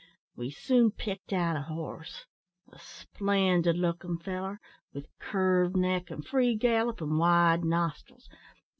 [0.35, 2.25] We soon picked out a horse
[2.71, 4.59] a splendid lookin' feller,
[4.95, 8.27] with curved neck, and free gallop, and wide nostrils.